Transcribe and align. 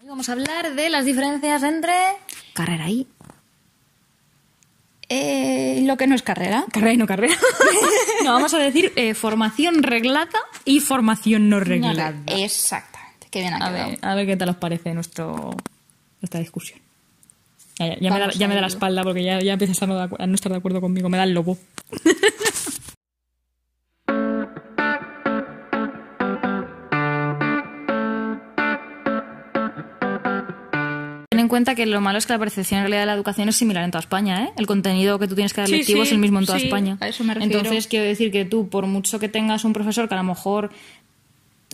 Hoy 0.00 0.08
vamos 0.08 0.28
a 0.28 0.32
hablar 0.32 0.74
de 0.74 0.88
las 0.90 1.04
diferencias 1.04 1.62
entre 1.62 1.92
carrera 2.52 2.88
y 2.90 3.06
Eh, 5.08 5.82
lo 5.86 5.96
que 5.96 6.06
no 6.06 6.14
es 6.14 6.22
carrera. 6.22 6.64
carrera 6.72 6.94
y 6.94 6.96
no 6.96 7.06
carrera. 7.06 7.34
no, 8.24 8.32
vamos 8.32 8.54
a 8.54 8.58
decir 8.58 8.92
eh, 8.96 9.14
formación 9.14 9.82
reglada 9.82 10.38
y 10.64 10.80
formación 10.80 11.48
no 11.48 11.60
reglada. 11.60 12.14
Exactamente. 12.26 13.28
Qué 13.30 13.40
bien 13.40 13.52
ha 13.54 13.56
A 13.66 13.70
quedado. 13.70 13.90
ver, 13.90 13.98
a 14.02 14.14
ver 14.14 14.26
qué 14.26 14.36
tal 14.36 14.48
os 14.48 14.56
parece 14.56 14.94
nuestro, 14.94 15.54
nuestra 16.20 16.40
discusión. 16.40 16.80
Ya, 17.78 17.88
ya, 17.88 17.96
ya 18.00 18.10
me 18.10 18.18
da, 18.18 18.26
Vamos 18.26 18.38
ya 18.38 18.46
a 18.46 18.48
me 18.48 18.54
da 18.54 18.60
la 18.62 18.66
espalda 18.68 19.02
porque 19.02 19.22
ya, 19.24 19.40
ya 19.40 19.52
empiezas 19.52 19.82
a 19.82 19.86
no, 19.86 19.98
de 19.98 20.04
acu- 20.08 20.16
a 20.18 20.26
no 20.26 20.34
estar 20.34 20.50
de 20.52 20.58
acuerdo 20.58 20.80
conmigo. 20.80 21.08
Me 21.08 21.18
da 21.18 21.24
el 21.24 21.34
lobo. 21.34 21.58
Ten 31.34 31.40
en 31.40 31.48
cuenta 31.48 31.74
que 31.74 31.86
lo 31.86 32.00
malo 32.00 32.18
es 32.18 32.26
que 32.26 32.32
la 32.32 32.38
percepción 32.38 32.78
en 32.78 32.84
realidad 32.84 33.02
de 33.02 33.06
la 33.06 33.14
educación 33.14 33.48
es 33.48 33.56
similar 33.56 33.84
en 33.84 33.90
toda 33.90 34.00
España, 34.00 34.44
¿eh? 34.44 34.52
El 34.56 34.66
contenido 34.66 35.18
que 35.18 35.28
tú 35.28 35.34
tienes 35.34 35.52
que 35.52 35.60
dar 35.60 35.68
Sí, 35.68 35.78
lectivo 35.78 36.02
sí, 36.02 36.08
es 36.08 36.12
el 36.12 36.18
mismo 36.18 36.38
en 36.38 36.46
toda 36.46 36.58
sí, 36.58 36.66
España. 36.66 36.96
a 37.00 37.08
eso 37.08 37.24
me 37.24 37.34
refiero. 37.34 37.58
Entonces, 37.58 37.86
quiero 37.86 38.04
decir 38.04 38.30
que 38.30 38.44
tú, 38.44 38.68
por 38.68 38.86
mucho 38.86 39.18
que 39.18 39.28
tengas 39.28 39.64
un 39.64 39.72
profesor 39.72 40.08
que 40.08 40.14
a 40.14 40.18
lo 40.18 40.24
mejor 40.24 40.70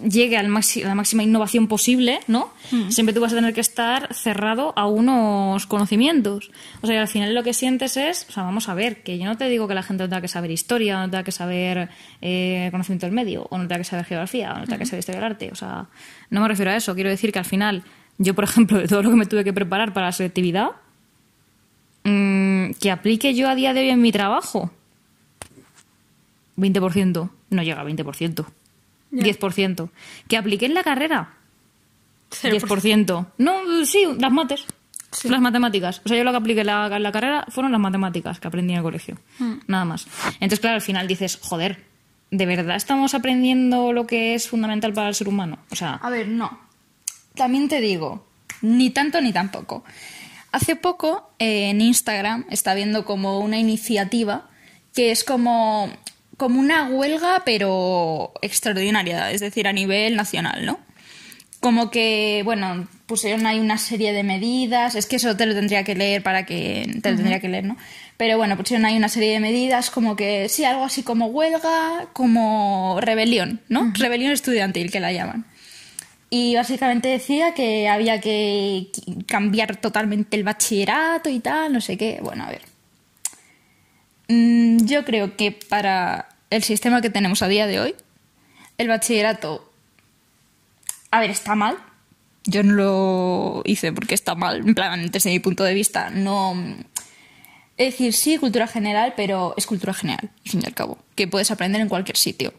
llegue 0.03 0.37
al 0.37 0.47
a 0.47 0.89
la 0.89 0.95
máxima 0.95 1.23
innovación 1.23 1.69
posible, 1.69 2.21
¿no? 2.27 2.51
Hmm. 2.71 2.91
Siempre 2.91 3.15
tú 3.15 3.21
vas 3.21 3.33
a 3.33 3.37
tener 3.37 3.53
que 3.55 3.61
estar 3.61 4.15
cerrado 4.15 4.73
a 4.77 4.87
unos 4.87 5.67
conocimientos. 5.67 6.51
O 6.81 6.87
sea, 6.87 6.97
y 6.97 6.99
al 6.99 7.09
final 7.09 7.35
lo 7.35 7.43
que 7.43 7.53
sientes 7.53 7.97
es, 7.97 8.27
o 8.29 8.33
sea, 8.33 8.43
vamos 8.43 8.69
a 8.69 8.75
ver, 8.75 9.03
que 9.03 9.19
yo 9.19 9.27
no 9.27 9.37
te 9.37 9.49
digo 9.49 9.69
que 9.69 9.75
la 9.75 9.83
gente 9.83 10.05
no 10.05 10.09
tenga 10.09 10.23
que 10.23 10.29
saber 10.29 10.51
historia, 10.51 10.99
o 10.99 11.01
no 11.01 11.11
tenga 11.11 11.25
que 11.25 11.33
saber 11.33 11.89
eh, 12.23 12.69
conocimiento 12.71 13.07
del 13.07 13.15
medio, 13.15 13.47
o 13.51 13.59
no 13.59 13.65
tenga 13.69 13.79
que 13.79 13.85
saber 13.85 14.05
geografía, 14.05 14.53
o 14.55 14.59
no 14.59 14.65
tenga 14.65 14.79
que 14.79 14.87
saber 14.87 15.01
historia 15.01 15.21
del 15.21 15.31
arte. 15.31 15.51
O 15.53 15.57
sea, 15.57 15.87
no 16.31 16.41
me 16.41 16.49
refiero 16.49 16.71
a 16.71 16.77
eso. 16.77 16.95
Quiero 16.95 17.11
decir 17.11 17.33
que 17.33 17.39
al 17.39 17.45
final, 17.45 17.83
yo, 18.21 18.35
por 18.35 18.45
ejemplo, 18.45 18.79
de 18.79 18.87
todo 18.87 19.03
lo 19.03 19.11
que 19.11 19.17
me 19.17 19.25
tuve 19.25 19.45
que 19.45 19.55
preparar 19.55 19.95
para 19.95 20.07
la 20.07 20.13
selectividad, 20.13 20.73
mm, 22.05 22.73
que 22.79 22.91
aplique 22.91 23.35
yo 23.35 23.49
a 23.49 23.55
día 23.55 23.73
de 23.73 23.81
hoy 23.81 23.89
en 23.89 24.03
mi 24.03 24.13
trabajo, 24.13 24.71
20%. 26.57 27.31
No 27.49 27.63
llega 27.63 27.81
a 27.81 27.85
20%. 27.85 28.45
10%. 29.11 29.91
Que 30.29 30.37
apliqué 30.37 30.67
en 30.67 30.75
la 30.75 30.83
carrera. 30.83 31.35
10%. 32.31 33.27
No, 33.39 33.87
sí, 33.87 34.07
las 34.19 34.31
mates. 34.31 34.67
Las 35.25 35.41
matemáticas. 35.41 36.03
O 36.05 36.09
sea, 36.09 36.19
yo 36.19 36.23
lo 36.23 36.31
que 36.31 36.37
apliqué 36.37 36.61
en 36.61 36.67
la, 36.67 36.95
en 36.95 37.03
la 37.03 37.11
carrera 37.11 37.47
fueron 37.49 37.73
las 37.73 37.81
matemáticas 37.81 38.39
que 38.39 38.49
aprendí 38.49 38.75
en 38.75 38.81
el 38.81 38.85
colegio. 38.85 39.17
Nada 39.67 39.87
más. 39.87 40.07
Entonces, 40.35 40.61
claro, 40.61 40.75
al 40.77 40.83
final 40.83 41.09
dices, 41.09 41.39
joder, 41.43 41.85
¿de 42.31 42.45
verdad 42.45 42.77
estamos 42.77 43.15
aprendiendo 43.15 43.95
lo 43.95 44.07
que 44.07 44.35
es 44.35 44.47
fundamental 44.47 44.93
para 44.93 45.09
el 45.09 45.15
ser 45.15 45.27
humano? 45.27 45.59
O 45.71 45.75
sea, 45.75 45.95
A 45.95 46.11
ver, 46.11 46.29
no. 46.29 46.70
También 47.35 47.69
te 47.69 47.81
digo, 47.81 48.27
ni 48.63 48.91
tanto 48.91 49.21
ni 49.21 49.33
tampoco. 49.33 49.85
Hace 50.53 50.77
poco 50.77 51.31
eh, 51.39 51.71
en 51.71 51.81
Instagram 51.81 52.45
está 52.51 52.75
viendo 52.75 53.05
como 53.05 53.39
una 53.41 53.59
iniciativa 53.59 54.49
que 54.95 55.13
es 55.13 55.23
como, 55.23 55.89
como 56.37 56.59
una 56.59 56.89
huelga, 56.89 57.43
pero 57.45 58.33
extraordinaria, 58.43 59.31
es 59.31 59.41
decir, 59.41 59.69
a 59.69 59.73
nivel 59.73 60.17
nacional, 60.17 60.67
¿no? 60.67 60.81
Como 61.61 61.91
que, 61.91 62.41
bueno, 62.45 62.89
pusieron 63.07 63.47
ahí 63.47 63.61
una 63.61 63.77
serie 63.77 64.13
de 64.13 64.23
medidas, 64.23 64.95
es 64.95 65.07
que 65.07 65.17
eso 65.17 65.37
te 65.37 65.47
lo 65.47 65.55
tendría 65.55 65.85
que 65.85 65.95
leer 65.95 66.23
para 66.23 66.47
que 66.47 66.99
te 67.03 67.11
lo 67.11 67.17
tendría 67.17 67.39
que 67.39 67.49
leer, 67.49 67.65
¿no? 67.65 67.77
Pero 68.17 68.37
bueno, 68.39 68.57
pusieron 68.57 68.87
ahí 68.87 68.97
una 68.97 69.09
serie 69.09 69.33
de 69.33 69.41
medidas 69.41 69.91
como 69.91 70.17
que, 70.17 70.49
sí, 70.49 70.65
algo 70.65 70.85
así 70.85 71.03
como 71.03 71.27
huelga, 71.27 72.07
como 72.13 72.99
rebelión, 73.01 73.61
¿no? 73.69 73.93
Rebelión 73.95 74.33
estudiantil, 74.33 74.91
que 74.91 75.01
la 75.01 75.13
llaman. 75.13 75.45
Y 76.33 76.55
básicamente 76.55 77.09
decía 77.09 77.55
que 77.55 77.89
había 77.89 78.21
que 78.21 78.93
cambiar 79.27 79.77
totalmente 79.77 80.37
el 80.37 80.45
bachillerato 80.45 81.29
y 81.29 81.41
tal, 81.41 81.73
no 81.73 81.81
sé 81.81 81.99
qué. 81.99 82.21
Bueno, 82.23 82.45
a 82.45 82.51
ver. 82.51 82.63
Mm, 84.29 84.87
Yo 84.87 85.05
creo 85.05 85.37
que 85.37 85.51
para 85.51 86.29
el 86.51 86.63
sistema 86.63 87.03
que 87.03 87.11
tenemos 87.11 87.43
a 87.43 87.49
día 87.49 87.67
de 87.67 87.81
hoy, 87.81 87.95
el 88.79 88.87
bachillerato, 88.87 89.73
a 91.11 91.21
ver, 91.21 91.31
está 91.31 91.57
mal. 91.57 91.77
Yo 92.45 92.63
no 92.63 92.75
lo 92.75 93.63
hice 93.65 93.93
porque 93.93 94.15
está 94.15 94.35
mal, 94.35 94.61
en 94.67 94.75
plan, 94.75 95.11
desde 95.11 95.31
mi 95.31 95.41
punto 95.41 95.65
de 95.65 95.75
vista, 95.75 96.11
no... 96.11 96.55
Es 97.77 97.93
decir, 97.93 98.13
sí, 98.13 98.39
cultura 98.39 98.67
general, 98.67 99.15
pero 99.17 99.55
es 99.57 99.67
cultura 99.67 99.95
general, 99.95 100.31
al 100.45 100.51
fin 100.51 100.61
y 100.63 100.67
al 100.67 100.75
cabo, 100.75 100.99
que 101.15 101.27
puedes 101.27 101.51
aprender 101.51 101.81
en 101.81 101.89
cualquier 101.89 102.17
sitio. 102.17 102.53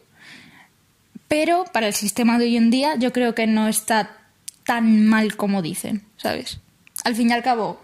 Pero 1.32 1.64
para 1.72 1.86
el 1.86 1.94
sistema 1.94 2.38
de 2.38 2.44
hoy 2.44 2.58
en 2.58 2.70
día 2.70 2.94
yo 2.96 3.10
creo 3.10 3.34
que 3.34 3.46
no 3.46 3.66
está 3.66 4.18
tan 4.66 5.06
mal 5.08 5.34
como 5.34 5.62
dicen, 5.62 6.02
¿sabes? 6.18 6.60
Al 7.04 7.16
fin 7.16 7.30
y 7.30 7.32
al 7.32 7.42
cabo, 7.42 7.80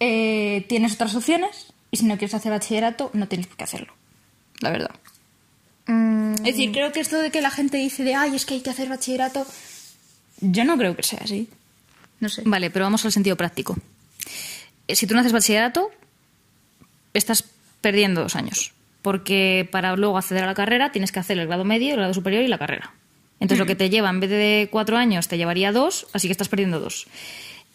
eh, 0.00 0.64
tienes 0.66 0.94
otras 0.94 1.14
opciones 1.14 1.74
y 1.90 1.98
si 1.98 2.06
no 2.06 2.16
quieres 2.16 2.32
hacer 2.32 2.52
bachillerato, 2.52 3.10
no 3.12 3.28
tienes 3.28 3.48
por 3.48 3.58
qué 3.58 3.64
hacerlo, 3.64 3.92
la 4.60 4.70
verdad. 4.70 4.92
Es 6.38 6.42
decir, 6.56 6.72
creo 6.72 6.90
que 6.92 7.00
esto 7.00 7.18
de 7.18 7.30
que 7.30 7.42
la 7.42 7.50
gente 7.50 7.76
dice 7.76 8.02
de, 8.02 8.14
ay, 8.14 8.34
es 8.34 8.46
que 8.46 8.54
hay 8.54 8.62
que 8.62 8.70
hacer 8.70 8.88
bachillerato, 8.88 9.46
yo 10.40 10.64
no 10.64 10.78
creo 10.78 10.96
que 10.96 11.02
sea 11.02 11.20
así. 11.22 11.50
No 12.20 12.30
sé. 12.30 12.44
Vale, 12.46 12.70
pero 12.70 12.86
vamos 12.86 13.04
al 13.04 13.12
sentido 13.12 13.36
práctico. 13.36 13.76
Eh, 14.88 14.96
Si 14.96 15.06
tú 15.06 15.12
no 15.12 15.20
haces 15.20 15.32
bachillerato, 15.32 15.90
estás 17.12 17.44
perdiendo 17.82 18.22
dos 18.22 18.36
años. 18.36 18.72
Porque 19.06 19.68
para 19.70 19.94
luego 19.94 20.18
acceder 20.18 20.42
a 20.42 20.48
la 20.48 20.54
carrera 20.54 20.90
tienes 20.90 21.12
que 21.12 21.20
hacer 21.20 21.38
el 21.38 21.46
grado 21.46 21.62
medio, 21.62 21.90
el 21.90 21.98
grado 21.98 22.12
superior 22.12 22.42
y 22.42 22.48
la 22.48 22.58
carrera. 22.58 22.92
Entonces 23.38 23.60
lo 23.60 23.64
que 23.64 23.76
te 23.76 23.88
lleva, 23.88 24.10
en 24.10 24.18
vez 24.18 24.30
de 24.30 24.66
cuatro 24.68 24.96
años, 24.96 25.28
te 25.28 25.38
llevaría 25.38 25.70
dos, 25.70 26.08
así 26.12 26.26
que 26.26 26.32
estás 26.32 26.48
perdiendo 26.48 26.80
dos. 26.80 27.06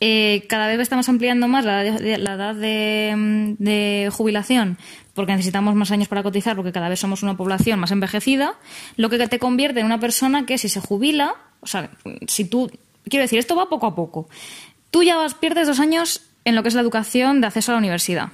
Eh, 0.02 0.44
cada 0.50 0.68
vez 0.68 0.78
estamos 0.82 1.08
ampliando 1.08 1.48
más 1.48 1.64
la 1.64 1.86
edad, 1.86 2.02
de, 2.02 2.18
la 2.18 2.34
edad 2.34 2.54
de, 2.54 3.14
mm, 3.16 3.64
de 3.64 4.10
jubilación 4.12 4.78
porque 5.14 5.32
necesitamos 5.32 5.74
más 5.74 5.90
años 5.92 6.10
para 6.10 6.22
cotizar, 6.22 6.58
porque 6.58 6.74
cada 6.74 6.90
vez 6.90 7.00
somos 7.00 7.24
una 7.24 7.38
población 7.38 7.80
más 7.80 7.92
envejecida, 7.92 8.56
lo 8.98 9.10
que 9.10 9.26
te 9.30 9.40
convierte 9.40 9.80
en 9.80 9.86
una 9.86 10.02
persona 10.02 10.46
que 10.46 10.58
si 10.58 10.68
se 10.68 10.82
jubila, 10.82 11.36
o 11.62 11.68
sea, 11.68 11.92
si 12.28 12.44
tú, 12.44 12.70
quiero 13.08 13.24
decir, 13.24 13.40
esto 13.40 13.56
va 13.56 13.70
poco 13.70 13.86
a 13.86 13.96
poco. 13.96 14.28
Tú 14.90 15.02
ya 15.04 15.16
vas, 15.16 15.34
pierdes 15.34 15.66
dos 15.66 15.80
años 15.80 16.24
en 16.44 16.56
lo 16.56 16.62
que 16.62 16.68
es 16.68 16.76
la 16.76 16.82
educación 16.82 17.40
de 17.40 17.48
acceso 17.48 17.72
a 17.72 17.76
la 17.76 17.80
universidad. 17.80 18.32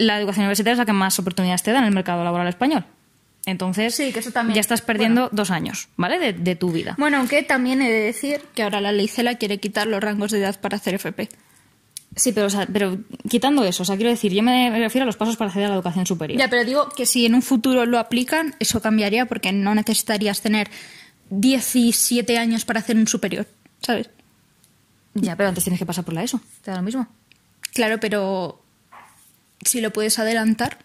La 0.00 0.18
educación 0.18 0.44
universitaria 0.44 0.72
es 0.72 0.78
la 0.78 0.86
que 0.86 0.92
más 0.92 1.18
oportunidades 1.18 1.62
te 1.62 1.72
da 1.72 1.78
en 1.80 1.84
el 1.84 1.92
mercado 1.92 2.24
laboral 2.24 2.48
español. 2.48 2.84
Entonces, 3.46 3.94
Sí, 3.94 4.12
que 4.12 4.20
eso 4.20 4.30
también. 4.30 4.54
ya 4.54 4.60
estás 4.60 4.80
perdiendo 4.82 5.28
dos 5.32 5.50
años, 5.50 5.88
¿vale? 5.96 6.18
De, 6.18 6.32
de 6.32 6.56
tu 6.56 6.72
vida. 6.72 6.94
Bueno, 6.98 7.18
aunque 7.18 7.42
también 7.42 7.82
he 7.82 7.90
de 7.90 8.00
decir 8.00 8.40
que 8.54 8.62
ahora 8.62 8.80
la 8.80 8.92
ley 8.92 9.08
CELA 9.08 9.34
quiere 9.36 9.58
quitar 9.58 9.86
los 9.86 10.00
rangos 10.02 10.30
de 10.30 10.38
edad 10.38 10.58
para 10.60 10.76
hacer 10.76 10.94
FP. 10.94 11.28
Sí, 12.16 12.32
pero, 12.32 12.46
o 12.46 12.50
sea, 12.50 12.66
pero 12.70 12.98
quitando 13.28 13.62
eso, 13.64 13.82
o 13.82 13.86
sea, 13.86 13.96
quiero 13.96 14.10
decir, 14.10 14.32
yo 14.32 14.42
me 14.42 14.70
refiero 14.78 15.04
a 15.04 15.06
los 15.06 15.16
pasos 15.16 15.36
para 15.36 15.48
acceder 15.48 15.66
a 15.66 15.70
la 15.70 15.76
educación 15.76 16.06
superior. 16.06 16.38
Ya, 16.40 16.48
pero 16.48 16.64
digo 16.64 16.88
que 16.88 17.06
si 17.06 17.24
en 17.26 17.34
un 17.34 17.42
futuro 17.42 17.86
lo 17.86 17.98
aplican, 17.98 18.54
eso 18.58 18.80
cambiaría 18.82 19.26
porque 19.26 19.52
no 19.52 19.74
necesitarías 19.74 20.40
tener 20.40 20.68
17 21.30 22.36
años 22.38 22.64
para 22.64 22.80
hacer 22.80 22.96
un 22.96 23.06
superior, 23.06 23.46
¿sabes? 23.80 24.10
Ya, 25.14 25.36
pero 25.36 25.48
antes 25.48 25.64
tienes 25.64 25.78
que 25.78 25.86
pasar 25.86 26.04
por 26.04 26.14
la 26.14 26.22
ESO, 26.22 26.40
te 26.62 26.70
da 26.70 26.76
lo 26.78 26.82
mismo. 26.82 27.06
Claro, 27.72 27.98
pero 28.00 28.59
si 29.64 29.80
lo 29.80 29.92
puedes 29.92 30.18
adelantar, 30.18 30.78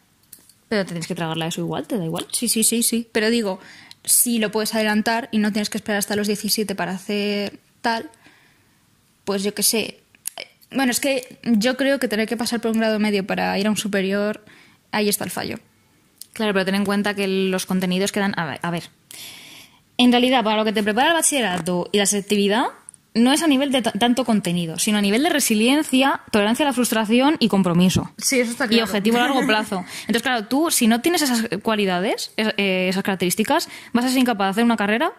Pero 0.67 0.83
te 0.83 0.89
tienes 0.89 1.07
que 1.07 1.15
tragar 1.15 1.37
la 1.37 1.47
ESO 1.47 1.61
igual, 1.61 1.87
te 1.87 1.97
da 1.97 2.05
igual. 2.05 2.27
sí, 2.31 2.47
sí, 2.49 2.63
sí, 2.63 2.83
sí. 2.83 3.07
Pero 3.11 3.29
digo, 3.29 3.59
si 4.03 4.39
lo 4.39 4.51
puedes 4.51 4.73
adelantar 4.75 5.29
y 5.31 5.37
no 5.37 5.51
tienes 5.51 5.69
que 5.69 5.77
esperar 5.77 5.99
hasta 5.99 6.15
los 6.15 6.27
17 6.27 6.75
para 6.75 6.93
hacer 6.93 7.59
tal, 7.81 8.09
pues 9.23 9.43
yo 9.43 9.53
qué 9.53 9.63
sé. 9.63 9.99
Bueno, 10.71 10.91
es 10.91 10.99
que 10.99 11.39
yo 11.43 11.77
creo 11.77 11.99
que 11.99 12.07
tener 12.07 12.27
que 12.27 12.35
pasar 12.35 12.59
por 12.61 12.71
un 12.71 12.79
grado 12.79 12.99
medio 12.99 13.25
para 13.25 13.57
ir 13.59 13.67
a 13.67 13.69
un 13.69 13.77
superior, 13.77 14.43
ahí 14.91 15.07
está 15.07 15.23
el 15.23 15.31
fallo. 15.31 15.59
Claro, 16.33 16.51
pero 16.53 16.65
ten 16.65 16.75
en 16.75 16.85
cuenta 16.85 17.13
que 17.13 17.27
los 17.27 17.65
contenidos 17.65 18.11
quedan. 18.11 18.33
A 18.37 18.45
ver, 18.45 18.59
a 18.61 18.71
ver. 18.71 18.89
En 19.97 20.11
realidad, 20.11 20.43
para 20.43 20.57
lo 20.57 20.65
que 20.65 20.73
te 20.73 20.83
prepara 20.83 21.09
el 21.09 21.13
bachillerato 21.13 21.89
y 21.93 21.97
la 21.99 22.05
selectividad, 22.05 22.65
no 23.15 23.31
es 23.33 23.41
a 23.41 23.47
nivel 23.47 23.71
de 23.71 23.81
ta- 23.81 23.91
tanto 23.93 24.23
contenido, 24.25 24.77
sino 24.77 24.97
a 24.99 25.01
nivel 25.01 25.23
de 25.23 25.29
resiliencia, 25.29 26.21
tolerancia 26.31 26.63
a 26.65 26.69
la 26.69 26.73
frustración 26.73 27.37
y 27.39 27.47
compromiso. 27.47 28.11
Sí, 28.17 28.39
eso 28.39 28.51
está 28.51 28.67
Y 28.69 28.81
objetivo 28.81 29.17
a 29.17 29.21
largo 29.21 29.39
plazo. 29.47 29.83
Entonces, 30.01 30.21
claro, 30.21 30.45
tú, 30.45 30.69
si 30.69 30.85
no 30.87 31.01
tienes 31.01 31.21
esas 31.23 31.47
cualidades, 31.63 32.31
es- 32.37 32.53
eh, 32.57 32.87
esas 32.89 33.03
características, 33.03 33.69
vas 33.93 34.05
a 34.05 34.09
ser 34.09 34.19
incapaz 34.19 34.47
de 34.47 34.51
hacer 34.51 34.63
una 34.65 34.77
carrera, 34.77 35.13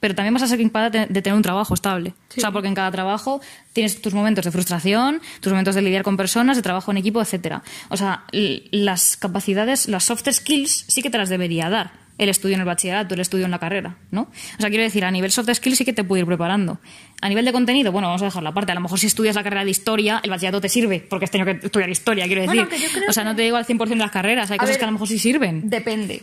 pero 0.00 0.14
también 0.16 0.34
vas 0.34 0.42
a 0.42 0.48
ser 0.48 0.60
incapaz 0.60 0.90
de, 0.90 1.06
tener 1.06 1.34
un 1.34 1.42
trabajo 1.42 1.74
estable. 1.74 2.14
O 2.36 2.40
sea, 2.40 2.50
porque 2.50 2.66
en 2.66 2.74
cada 2.74 2.90
trabajo 2.90 3.40
tienes 3.72 4.02
tus 4.02 4.14
momentos 4.14 4.44
de 4.44 4.50
frustración, 4.50 5.20
tus 5.40 5.52
momentos 5.52 5.74
de 5.76 5.82
lidiar 5.82 6.02
con 6.02 6.16
personas, 6.16 6.56
de 6.56 6.62
trabajo 6.62 6.90
en 6.90 6.96
equipo, 6.96 7.20
etcétera. 7.22 7.62
O 7.88 7.96
sea, 7.96 8.24
las 8.72 9.16
capacidades, 9.16 9.88
las 9.88 10.02
soft 10.04 10.28
skills, 10.30 10.86
sí 10.88 11.02
que 11.02 11.10
te 11.10 11.18
las 11.18 11.28
debería 11.28 11.70
dar 11.70 12.01
el 12.18 12.28
estudio 12.28 12.54
en 12.54 12.60
el 12.60 12.66
bachillerato, 12.66 13.14
el 13.14 13.20
estudio 13.20 13.44
en 13.44 13.50
la 13.50 13.58
carrera, 13.58 13.96
¿no? 14.10 14.22
O 14.22 14.60
sea, 14.60 14.68
quiero 14.68 14.84
decir, 14.84 15.04
a 15.04 15.10
nivel 15.10 15.30
soft 15.32 15.52
skills 15.52 15.78
sí 15.78 15.84
que 15.84 15.92
te 15.92 16.04
puede 16.04 16.20
ir 16.20 16.26
preparando. 16.26 16.78
A 17.20 17.28
nivel 17.28 17.44
de 17.44 17.52
contenido, 17.52 17.92
bueno, 17.92 18.08
vamos 18.08 18.22
a 18.22 18.26
dejarlo 18.26 18.48
aparte. 18.48 18.72
A 18.72 18.74
lo 18.74 18.80
mejor 18.80 18.98
si 18.98 19.06
estudias 19.06 19.34
la 19.36 19.42
carrera 19.42 19.64
de 19.64 19.70
historia, 19.70 20.20
el 20.22 20.30
bachillerato 20.30 20.60
te 20.60 20.68
sirve, 20.68 21.00
porque 21.08 21.24
has 21.24 21.30
tenido 21.30 21.52
que 21.52 21.66
estudiar 21.66 21.88
historia, 21.90 22.26
quiero 22.26 22.42
decir. 22.42 22.56
Bueno, 22.56 22.68
que 22.68 22.78
yo 22.78 22.88
creo 22.92 23.08
o 23.08 23.12
sea, 23.12 23.24
no 23.24 23.36
te 23.36 23.42
digo 23.42 23.56
al 23.56 23.66
100% 23.66 23.88
de 23.88 23.96
las 23.96 24.10
carreras, 24.10 24.50
hay 24.50 24.56
A 24.56 24.58
cosas 24.58 24.74
ver, 24.74 24.78
que 24.78 24.84
a 24.84 24.88
lo 24.88 24.92
mejor 24.92 25.08
sí 25.08 25.18
sirven. 25.18 25.68
Depende. 25.68 26.22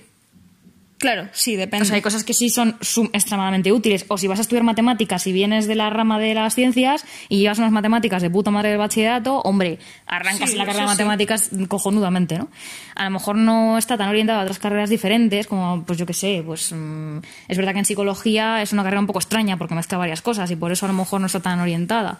Claro, 1.00 1.30
sí, 1.32 1.56
depende. 1.56 1.84
O 1.84 1.86
sea, 1.86 1.96
hay 1.96 2.02
cosas 2.02 2.26
que 2.26 2.34
sí 2.34 2.50
son 2.50 2.78
extremadamente 3.14 3.72
útiles. 3.72 4.06
O 4.10 4.18
si 4.18 4.28
vas 4.28 4.38
a 4.40 4.42
estudiar 4.42 4.66
matemáticas 4.66 5.26
y 5.28 5.32
vienes 5.32 5.66
de 5.66 5.76
la 5.76 5.90
rama 5.90 6.20
de 6.20 6.34
las 6.34 6.56
ciencias 6.56 7.06
y 7.30 7.40
llevas 7.40 7.58
unas 7.58 7.72
matemáticas 7.72 8.22
de 8.22 8.30
puta 8.30 8.52
madre 8.52 8.70
del 8.70 8.80
bachillerato, 8.80 9.40
hombre, 9.40 9.80
arrancas 10.06 10.50
Sí, 10.50 10.58
la 10.58 10.66
carrera 10.66 10.84
de 10.84 10.90
sí. 10.90 10.94
matemáticas 10.96 11.50
cojonudamente, 11.70 12.38
¿no? 12.38 12.50
A 12.96 13.06
lo 13.06 13.12
mejor 13.12 13.38
no 13.38 13.78
está 13.78 13.98
tan 13.98 14.10
orientada 14.10 14.42
a 14.42 14.44
otras 14.44 14.60
carreras 14.60 14.90
diferentes, 14.90 15.48
como, 15.48 15.86
pues 15.86 15.98
yo 15.98 16.06
qué 16.06 16.14
sé, 16.14 16.44
pues 16.46 16.74
mm, 16.74 17.20
es 17.48 17.58
verdad 17.58 17.72
que 17.72 17.80
en 17.80 17.86
psicología 17.86 18.62
es 18.62 18.74
una 18.74 18.84
carrera 18.84 19.00
un 19.00 19.08
poco 19.08 19.20
extraña 19.20 19.56
porque 19.56 19.76
mezcla 19.76 19.98
varias 19.98 20.22
cosas 20.22 20.52
y 20.52 20.58
por 20.58 20.74
eso 20.74 20.86
a 20.86 20.90
lo 20.90 20.96
mejor 20.96 21.22
no 21.22 21.28
está 21.28 21.40
tan 21.40 21.62
orientada. 21.62 22.20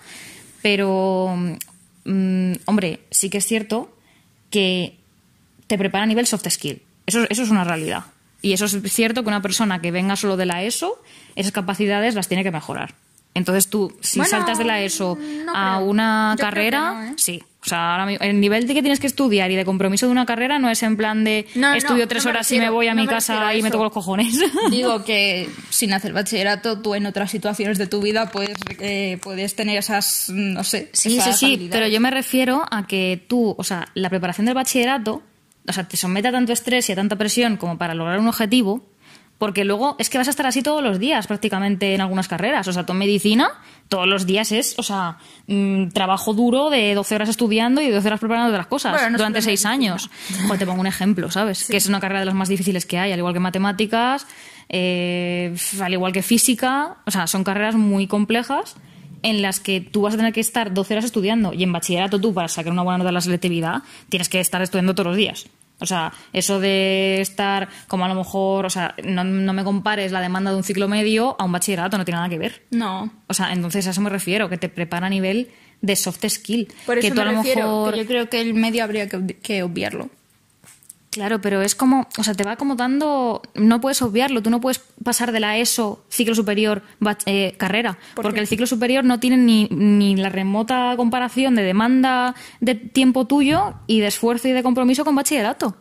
Pero, 0.62 1.36
mm, 2.06 2.54
hombre, 2.64 3.02
sí 3.12 3.30
que 3.30 3.40
es 3.40 3.46
cierto 3.46 3.94
que 4.50 4.96
te 5.68 5.78
prepara 5.78 6.06
a 6.06 6.08
nivel 6.08 6.26
soft 6.28 6.48
skill. 6.50 6.82
Eso, 7.06 7.26
eso 7.30 7.44
es 7.44 7.50
una 7.50 7.66
realidad. 7.66 8.06
Y 8.42 8.54
eso 8.54 8.66
es 8.66 8.78
cierto 8.94 9.24
que 9.24 9.28
una 9.30 9.42
persona 9.42 9.82
que 9.82 9.92
venga 9.92 10.16
solo 10.16 10.38
de 10.38 10.46
la 10.46 10.64
ESO, 10.64 11.02
esas 11.36 11.52
capacidades 11.52 12.16
las 12.16 12.28
tiene 12.28 12.44
que 12.44 12.52
mejorar. 12.52 12.96
Entonces 13.34 13.70
tú, 13.70 13.96
si 14.02 14.20
Bueno, 14.20 14.32
saltas 14.32 14.58
de 14.58 14.64
la 14.66 14.82
ESO 14.82 15.18
no 15.46 15.56
a 15.56 15.80
una 15.80 16.36
Yo 16.38 16.42
carrera, 16.42 16.94
no, 16.94 17.04
¿eh? 17.04 17.14
sí. 17.18 17.44
O 17.62 17.68
sea, 17.68 17.92
ahora 17.92 18.06
mismo, 18.06 18.26
el 18.26 18.40
nivel 18.40 18.66
de 18.68 18.74
que 18.74 18.82
tienes 18.82 19.02
que 19.02 19.08
estudiar 19.08 19.52
y 19.52 19.56
de 19.58 19.66
compromiso 19.66 20.06
de 20.06 20.14
una 20.14 20.26
carrera 20.26 20.60
no 20.60 20.70
es 20.70 20.82
en 20.82 20.96
plan 20.96 21.26
de 21.26 21.46
No, 21.56 21.74
estudio 21.74 22.08
tres 22.08 22.26
horas 22.26 22.50
y 22.54 22.58
me 22.58 22.70
voy 22.70 22.88
a 22.88 22.96
mi 22.96 23.06
casa 23.06 23.46
a 23.50 23.54
y 23.54 23.62
me 23.62 23.70
toco 23.70 23.84
los 23.84 23.94
cojones. 23.94 24.40
Digo 24.72 25.04
que 25.04 25.50
sin 25.70 25.92
hacer 25.92 26.14
bachillerato, 26.14 26.80
tú 26.82 26.96
en 26.96 27.06
otras 27.06 27.30
situaciones 27.30 27.78
de 27.78 27.86
tu 27.88 28.02
vida 28.02 28.32
puedes, 28.32 28.58
eh, 28.80 29.20
puedes 29.22 29.56
tener 29.56 29.78
esas, 29.78 30.30
no 30.30 30.64
sé. 30.64 30.90
Sí, 30.94 31.10
sí, 31.10 31.18
esas 31.18 31.38
sí, 31.38 31.46
habilidades. 31.48 31.72
pero 31.72 31.88
yo 31.94 32.00
me 32.00 32.12
refiero 32.12 32.64
a 32.72 32.88
que 32.88 33.24
tú, 33.28 33.54
o 33.58 33.64
sea, 33.66 33.90
la 33.94 34.10
preparación 34.10 34.46
del 34.46 34.56
bachillerato, 34.56 35.22
o 35.70 35.74
sea, 35.74 35.88
te 35.88 35.98
somete 35.98 36.28
a 36.28 36.32
tanto 36.32 36.52
estrés 36.52 36.90
y 36.90 36.94
a 36.94 36.96
tanta 36.96 37.16
presión 37.16 37.58
como 37.58 37.78
para 37.78 37.94
lograr 37.94 38.20
un 38.20 38.28
objetivo, 38.28 38.84
porque 39.38 39.64
luego 39.64 39.96
es 40.00 40.10
que 40.10 40.18
vas 40.18 40.28
a 40.28 40.32
estar 40.32 40.46
así 40.46 40.62
todos 40.62 40.84
los 40.84 41.00
días 41.00 41.26
prácticamente 41.26 41.96
en 41.96 42.02
algunas 42.02 42.28
carreras. 42.28 42.68
O 42.68 42.74
sea, 42.74 42.86
en 42.88 42.98
medicina 42.98 43.52
todos 43.88 44.06
los 44.06 44.26
días 44.26 44.52
es, 44.52 44.78
o 44.78 44.84
sea, 44.84 45.18
mm, 45.48 45.90
trabajo 45.90 46.34
duro 46.34 46.70
de 46.70 46.94
12 46.94 47.16
horas 47.16 47.30
estudiando 47.30 47.82
y 47.82 47.90
12 47.90 48.08
horas 48.08 48.20
preparando 48.20 48.52
otras 48.52 48.68
cosas 48.68 48.92
Bueno, 48.92 49.12
no 49.12 49.16
es 49.16 49.20
durante 49.20 49.42
seis 49.42 49.66
años. 49.66 50.10
Pues 50.48 50.60
te 50.60 50.66
pongo 50.66 50.82
un 50.82 50.88
ejemplo, 50.88 51.32
¿sabes? 51.32 51.66
Que 51.66 51.78
es 51.78 51.88
una 51.88 52.02
carrera 52.02 52.20
de 52.20 52.26
las 52.26 52.36
más 52.36 52.50
difíciles 52.50 52.86
que 52.86 53.00
hay, 53.00 53.14
al 53.14 53.20
igual 53.20 53.34
que 53.34 53.40
matemáticas, 53.40 54.28
eh, 54.68 55.56
al 55.82 55.94
igual 55.94 56.12
que 56.12 56.22
física. 56.22 56.98
O 57.06 57.12
sea, 57.12 57.26
son 57.26 57.46
carreras 57.46 57.76
muy 57.76 58.08
complejas 58.08 58.76
en 59.22 59.42
las 59.42 59.60
que 59.60 59.82
tú 59.82 60.02
vas 60.02 60.14
a 60.14 60.18
tener 60.18 60.34
que 60.34 60.42
estar 60.42 60.74
12 60.74 60.94
horas 60.94 61.06
estudiando 61.06 61.54
y 61.54 61.64
en 61.64 61.72
bachillerato 61.72 62.20
tú, 62.20 62.34
para 62.34 62.48
sacar 62.48 62.72
una 62.72 62.84
buena 62.84 63.00
nota 63.00 63.10
de 63.10 63.14
la 63.14 63.22
selectividad, 63.22 63.84
tienes 64.10 64.30
que 64.30 64.40
estar 64.40 64.62
estudiando 64.62 64.94
todos 64.94 65.08
los 65.08 65.18
días. 65.18 65.48
O 65.80 65.86
sea, 65.86 66.12
eso 66.34 66.60
de 66.60 67.22
estar 67.22 67.70
como 67.88 68.06
a 68.06 68.08
lo 68.08 68.16
mejor, 68.16 68.66
o 68.66 68.70
sea, 68.70 68.96
no, 69.04 69.24
no 69.24 69.54
me 69.54 69.64
compares 69.64 70.12
la 70.12 70.22
demanda 70.22 70.52
de 70.52 70.58
un 70.58 70.64
ciclo 70.64 70.88
medio 70.88 71.36
a 71.40 71.46
un 71.46 71.52
bachillerato, 71.52 71.98
no 71.98 72.06
tiene 72.06 72.18
nada 72.18 72.30
que 72.30 72.38
ver. 72.38 72.64
No. 72.72 73.12
O 73.28 73.34
sea, 73.34 73.54
entonces 73.54 73.88
a 73.88 73.92
eso 73.92 74.02
me 74.02 74.10
refiero, 74.10 74.50
que 74.50 74.58
te 74.58 74.70
prepara 74.70 75.08
a 75.08 75.10
nivel 75.10 75.50
de 75.82 75.96
soft 75.96 76.26
skill. 76.28 76.68
Por 76.86 76.98
eso 76.98 77.08
que 77.08 77.12
tú 77.12 77.22
me 77.22 77.22
a 77.22 77.32
lo 77.32 77.38
refiero, 77.38 77.62
mejor. 77.62 77.94
que 77.94 78.00
yo 78.00 78.06
creo 78.06 78.30
que 78.30 78.42
el 78.42 78.54
medio 78.54 78.84
habría 78.84 79.08
que, 79.08 79.38
que 79.42 79.64
obviarlo. 79.64 80.10
Claro, 81.12 81.42
pero 81.42 81.64
es 81.64 81.74
como, 81.74 82.08
o 82.20 82.24
sea, 82.24 82.36
te 82.36 82.44
va 82.44 82.56
como 82.56 82.76
dando, 82.76 83.42
no 83.56 83.82
puedes 83.82 84.00
obviarlo, 84.04 84.44
tú 84.44 84.52
no 84.52 84.62
puedes 84.62 84.80
pasar 85.04 85.32
de 85.32 85.40
la 85.40 85.58
ESO, 85.58 86.04
ciclo 86.10 86.36
superior, 86.36 86.84
eh, 87.26 87.56
carrera, 87.58 87.98
¿Por 88.14 88.24
porque 88.24 88.40
el 88.40 88.46
ciclo 88.48 88.68
superior 88.68 89.04
no 89.04 89.20
tiene 89.20 89.38
ni, 89.38 89.68
ni 89.72 90.16
la 90.16 90.30
remota 90.30 90.94
comparación 90.98 91.56
de 91.56 91.64
demanda 91.64 92.36
de 92.62 92.76
tiempo 92.76 93.26
tuyo 93.26 93.74
y 93.88 94.02
de 94.02 94.08
esfuerzo 94.08 94.50
y 94.50 94.52
de 94.52 94.62
compromiso 94.62 95.04
con 95.04 95.16
bachillerato. 95.16 95.76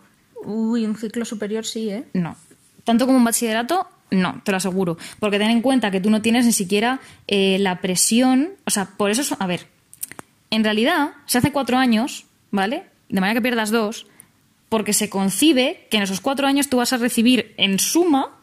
Uy, 0.45 0.87
un 0.87 0.97
ciclo 0.97 1.27
superior 1.27 1.67
sí, 1.67 1.91
¿eh? 1.91 2.05
No. 2.15 2.35
Tanto 2.85 3.05
como 3.05 3.19
un 3.19 3.25
bachillerato, 3.25 3.87
no, 4.11 4.41
te 4.45 4.51
lo 4.53 4.57
aseguro. 4.57 4.97
Porque 5.21 5.39
ten 5.39 5.51
en 5.51 5.61
cuenta 5.61 5.91
que 5.91 6.01
tú 6.01 6.09
no 6.09 6.23
tienes 6.23 6.47
ni 6.47 6.53
siquiera 6.53 7.01
eh, 7.27 7.59
la 7.61 7.83
presión. 7.83 8.51
O 8.65 8.71
sea, 8.71 8.87
por 8.97 9.11
eso. 9.11 9.21
es- 9.21 9.35
A 9.39 9.47
ver, 9.47 9.67
en 10.51 10.65
realidad, 10.65 11.11
se 11.27 11.37
hace 11.37 11.53
cuatro 11.53 11.77
años, 11.77 12.25
¿vale? 12.51 12.85
De 13.11 13.21
manera 13.21 13.39
que 13.39 13.43
pierdas 13.43 13.71
dos, 13.71 14.07
porque 14.69 14.93
se 14.93 15.09
concibe 15.09 15.87
que 15.91 15.97
en 15.97 16.03
esos 16.03 16.20
cuatro 16.20 16.47
años 16.47 16.69
tú 16.69 16.79
vas 16.79 16.93
a 16.93 16.99
recibir 16.99 17.55
en 17.56 17.79
suma 17.79 18.38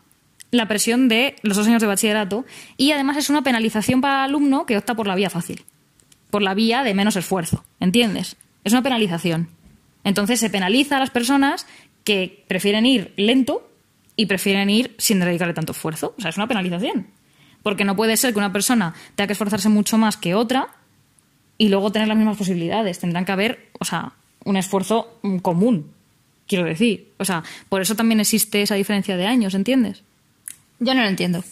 la 0.51 0.67
presión 0.67 1.07
de 1.07 1.35
los 1.41 1.57
dos 1.57 1.67
años 1.67 1.81
de 1.81 1.87
bachillerato 1.87 2.45
y 2.77 2.91
además 2.91 3.17
es 3.17 3.29
una 3.29 3.43
penalización 3.43 4.01
para 4.01 4.19
el 4.19 4.29
alumno 4.29 4.65
que 4.65 4.77
opta 4.77 4.95
por 4.95 5.07
la 5.07 5.15
vía 5.15 5.29
fácil, 5.29 5.63
por 6.29 6.41
la 6.41 6.53
vía 6.53 6.83
de 6.83 6.93
menos 6.93 7.15
esfuerzo, 7.15 7.63
¿entiendes? 7.79 8.37
Es 8.63 8.73
una 8.73 8.81
penalización. 8.81 9.49
Entonces 10.03 10.39
se 10.39 10.49
penaliza 10.49 10.97
a 10.97 10.99
las 10.99 11.09
personas 11.09 11.67
que 12.03 12.45
prefieren 12.47 12.85
ir 12.85 13.13
lento 13.17 13.69
y 14.15 14.27
prefieren 14.27 14.69
ir 14.69 14.95
sin 14.97 15.19
dedicarle 15.19 15.53
tanto 15.53 15.73
esfuerzo. 15.73 16.13
O 16.17 16.21
sea, 16.21 16.29
es 16.29 16.37
una 16.37 16.47
penalización. 16.47 17.07
Porque 17.63 17.83
no 17.83 17.95
puede 17.95 18.15
ser 18.15 18.31
que 18.31 18.39
una 18.39 18.53
persona 18.53 18.93
tenga 19.15 19.27
que 19.27 19.33
esforzarse 19.33 19.69
mucho 19.69 19.97
más 19.97 20.17
que 20.17 20.35
otra 20.35 20.69
y 21.57 21.69
luego 21.69 21.91
tener 21.91 22.07
las 22.07 22.17
mismas 22.17 22.37
posibilidades. 22.37 22.99
Tendrán 22.99 23.25
que 23.25 23.31
haber, 23.31 23.69
o 23.79 23.85
sea, 23.85 24.13
un 24.43 24.57
esfuerzo 24.57 25.17
mm, 25.23 25.37
común, 25.37 25.91
quiero 26.47 26.65
decir. 26.65 27.11
O 27.17 27.25
sea, 27.25 27.43
por 27.69 27.81
eso 27.81 27.95
también 27.95 28.19
existe 28.19 28.61
esa 28.61 28.75
diferencia 28.75 29.17
de 29.17 29.25
años, 29.25 29.53
¿entiendes? 29.53 30.03
Yo 30.79 30.93
no 30.93 31.01
lo 31.01 31.07
entiendo. 31.07 31.43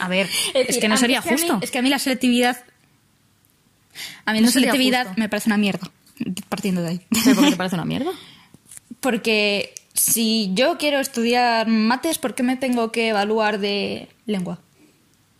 A 0.00 0.08
ver, 0.08 0.28
es, 0.54 0.66
decir, 0.66 0.82
que 0.82 0.88
no 0.88 0.96
sería 0.96 1.20
mí- 1.22 1.28
justo. 1.30 1.58
es 1.62 1.70
que 1.70 1.78
a 1.78 1.82
mí 1.82 1.88
la 1.88 1.98
selectividad. 1.98 2.62
A 4.24 4.32
mí 4.32 4.40
No 4.40 4.46
la 4.46 4.52
selectividad 4.52 5.06
justo. 5.06 5.20
me 5.20 5.28
parece 5.28 5.48
una 5.48 5.56
mierda. 5.56 5.90
Partiendo 6.48 6.82
de 6.82 6.88
ahí. 6.88 7.00
¿Pero 7.24 7.34
por 7.36 7.44
qué 7.44 7.50
te 7.50 7.56
parece 7.64 7.76
una 7.76 7.84
mierda? 7.84 8.10
Porque 9.00 9.74
si 9.94 10.50
yo 10.54 10.78
quiero 10.78 10.98
estudiar 11.00 11.68
mates, 11.68 12.18
¿por 12.18 12.34
qué 12.34 12.42
me 12.42 12.56
tengo 12.56 12.92
que 12.92 13.08
evaluar 13.08 13.58
de 13.58 14.08
lengua? 14.26 14.60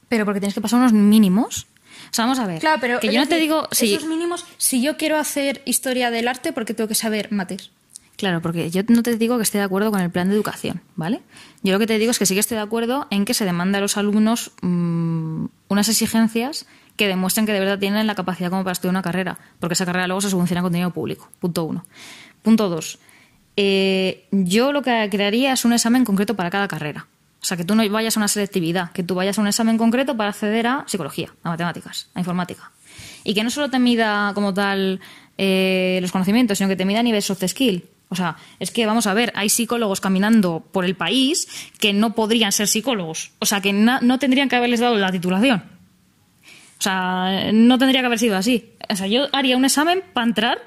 Pero 0.09 0.25
porque 0.25 0.41
tienes 0.41 0.55
que 0.55 0.61
pasar 0.61 0.79
unos 0.81 0.93
mínimos. 0.93 1.67
O 2.11 2.15
sea, 2.15 2.25
vamos 2.25 2.39
a 2.39 2.47
ver. 2.47 2.61
Claro, 2.61 2.79
pero. 2.81 3.01
Que 3.01 3.13
yo 3.13 3.21
no 3.21 3.29
te 3.29 3.37
digo. 3.39 3.69
Sí, 3.73 3.95
Esos 3.95 4.09
mínimos, 4.09 4.45
si 4.59 4.81
yo 4.83 4.97
quiero 4.97 5.17
hacer 5.19 5.63
historia 5.65 6.11
del 6.11 6.29
arte, 6.29 6.53
¿por 6.53 6.65
qué 6.65 6.75
tengo 6.75 6.89
que 6.89 6.95
saber 6.95 7.33
mates? 7.33 7.71
Claro, 8.17 8.41
porque 8.41 8.71
yo 8.71 8.83
no 8.89 9.03
te 9.03 9.17
digo 9.17 9.37
que 9.37 9.43
esté 9.43 9.59
de 9.59 9.65
acuerdo 9.65 9.91
con 9.91 10.01
el 10.01 10.11
plan 10.11 10.29
de 10.29 10.35
educación, 10.37 10.83
¿vale? 10.95 11.21
Yo 11.63 11.73
lo 11.73 11.79
que 11.81 11.87
te 11.87 11.99
digo 11.99 12.13
es 12.13 12.19
que 12.19 12.27
sí 12.27 12.35
que 12.35 12.41
estoy 12.41 12.57
de 12.57 12.63
acuerdo 12.63 13.09
en 13.11 13.25
que 13.25 13.35
se 13.35 13.45
demanda 13.45 13.79
a 13.79 13.81
los 13.81 13.97
alumnos 13.97 14.53
mm, 14.63 15.47
unas 15.69 15.89
exigencias 15.89 16.67
que 16.97 17.09
demuestren 17.09 17.45
que 17.45 17.53
de 17.53 17.59
verdad 17.59 17.79
tienen 17.79 18.07
la 18.07 18.15
capacidad 18.15 18.51
como 18.51 18.63
para 18.63 18.73
estudiar 18.73 18.93
una 18.93 19.03
carrera, 19.03 19.39
porque 19.59 19.73
esa 19.75 19.85
carrera 19.85 20.07
luego 20.07 20.21
se 20.21 20.31
subvenciona 20.31 20.63
con 20.63 20.73
dinero 20.73 20.93
público. 20.93 21.29
Punto 21.41 21.65
uno. 21.65 21.85
Punto 22.43 22.69
dos. 22.69 22.99
eh, 23.57 24.27
yo 24.31 24.73
lo 24.73 24.83
que 24.83 25.09
crearía 25.11 25.53
es 25.53 25.65
un 25.65 25.73
examen 25.73 26.05
concreto 26.05 26.37
para 26.37 26.51
cada 26.51 26.69
carrera. 26.69 27.07
O 27.41 27.45
sea, 27.47 27.57
que 27.57 27.65
tú 27.65 27.75
no 27.75 27.87
vayas 27.91 28.17
a 28.17 28.21
una 28.21 28.29
selectividad, 28.29 28.93
que 28.93 29.03
tú 29.03 29.15
vayas 29.17 29.39
a 29.39 29.41
un 29.43 29.49
examen 29.49 29.77
concreto 29.77 30.17
para 30.17 30.31
acceder 30.31 30.67
a 30.67 30.85
psicología, 30.87 31.35
a 31.43 31.51
matemáticas, 31.51 32.09
a 32.15 32.21
informática. 32.21 32.71
Y 33.23 33.35
que 33.35 33.45
no 33.45 33.51
solo 33.51 33.69
te 33.71 33.79
mida 33.79 34.33
como 34.35 34.55
tal 34.55 35.01
eh, 35.37 35.99
los 36.01 36.11
conocimientos, 36.11 36.59
sino 36.59 36.69
que 36.69 36.77
te 36.77 36.85
mida 36.85 37.01
a 37.01 37.03
nivel 37.03 37.21
soft 37.23 37.45
skill. 37.47 37.85
O 38.15 38.17
sea, 38.17 38.37
es 38.61 38.71
que 38.71 38.87
vamos 38.87 39.09
a 39.09 39.13
ver, 39.13 39.33
hay 39.35 39.49
psicólogos 39.49 40.01
caminando 40.01 40.65
por 40.71 40.85
el 40.85 40.95
país 40.95 41.49
que 41.81 41.93
no 41.93 42.15
podrían 42.15 42.53
ser 42.53 42.69
psicólogos. 42.69 43.33
O 43.41 43.45
sea, 43.45 43.61
que 43.61 43.73
no 43.73 44.19
tendrían 44.21 44.49
que 44.49 44.55
haberles 44.55 44.79
dado 44.79 44.97
la 44.97 45.11
titulación. 45.11 45.65
O 46.79 46.83
sea, 46.83 47.51
no 47.53 47.77
tendría 47.77 48.03
que 48.03 48.07
haber 48.07 48.21
sido 48.21 48.37
así. 48.37 48.71
O 48.89 48.95
sea, 48.95 49.09
yo 49.09 49.27
haría 49.33 49.57
un 49.57 49.65
examen 49.65 50.05
para 50.13 50.27
entrar 50.29 50.63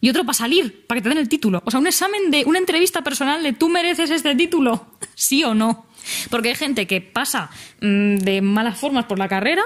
y 0.00 0.10
otro 0.10 0.24
para 0.24 0.34
salir, 0.34 0.84
para 0.88 1.00
que 1.00 1.04
te 1.04 1.08
den 1.10 1.18
el 1.18 1.28
título. 1.28 1.62
O 1.64 1.70
sea, 1.70 1.78
un 1.78 1.86
examen 1.86 2.32
de 2.32 2.42
una 2.46 2.58
entrevista 2.58 3.02
personal 3.02 3.44
de 3.44 3.52
tú 3.52 3.68
mereces 3.68 4.10
este 4.10 4.34
título, 4.34 4.88
sí 5.14 5.44
o 5.44 5.54
no. 5.54 5.86
Porque 6.30 6.48
hay 6.48 6.56
gente 6.56 6.88
que 6.88 7.00
pasa 7.00 7.48
mm, 7.80 8.16
de 8.16 8.42
malas 8.42 8.76
formas 8.76 9.04
por 9.04 9.20
la 9.20 9.28
carrera, 9.28 9.62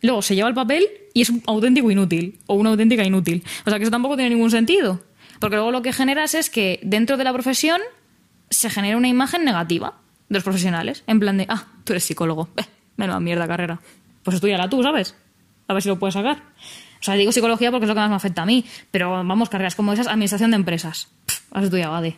luego 0.00 0.22
se 0.22 0.34
lleva 0.34 0.48
el 0.48 0.54
papel 0.54 0.88
y 1.12 1.20
es 1.20 1.28
un 1.28 1.42
auténtico 1.46 1.90
inútil 1.90 2.38
o 2.46 2.54
una 2.54 2.70
auténtica 2.70 3.04
inútil. 3.04 3.44
O 3.66 3.68
sea, 3.68 3.78
que 3.78 3.84
eso 3.84 3.90
tampoco 3.90 4.16
tiene 4.16 4.30
ningún 4.30 4.50
sentido. 4.50 5.02
Porque 5.40 5.56
luego 5.56 5.70
lo 5.70 5.82
que 5.82 5.92
generas 5.92 6.34
es 6.34 6.50
que 6.50 6.80
dentro 6.82 7.16
de 7.16 7.24
la 7.24 7.32
profesión 7.32 7.80
se 8.50 8.70
genera 8.70 8.96
una 8.96 9.08
imagen 9.08 9.44
negativa 9.44 9.94
de 10.28 10.34
los 10.36 10.44
profesionales. 10.44 11.04
En 11.06 11.20
plan 11.20 11.38
de, 11.38 11.46
ah, 11.48 11.64
tú 11.84 11.92
eres 11.92 12.04
psicólogo. 12.04 12.48
Eh, 12.56 12.64
menuda 12.96 13.20
mierda 13.20 13.46
carrera. 13.46 13.80
Pues 14.22 14.36
estudiala 14.36 14.68
tú, 14.68 14.82
¿sabes? 14.82 15.14
A 15.68 15.74
ver 15.74 15.82
si 15.82 15.88
lo 15.88 15.98
puedes 15.98 16.14
sacar. 16.14 16.42
O 17.00 17.02
sea, 17.02 17.14
digo 17.14 17.32
psicología 17.32 17.70
porque 17.70 17.84
es 17.84 17.88
lo 17.88 17.94
que 17.94 18.00
más 18.00 18.10
me 18.10 18.16
afecta 18.16 18.42
a 18.42 18.46
mí. 18.46 18.64
Pero 18.90 19.10
vamos, 19.10 19.48
carreras 19.48 19.74
como 19.74 19.92
esas, 19.92 20.06
administración 20.06 20.50
de 20.50 20.56
empresas. 20.56 21.08
Pff, 21.26 21.52
has 21.52 21.64
estudiado 21.64 21.94
ADE. 21.94 22.16